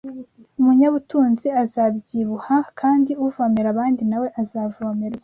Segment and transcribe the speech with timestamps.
[0.59, 1.17] Umunyabuntu
[1.63, 5.19] azabyibuha, kandi uvomera abandi na we azavomerwa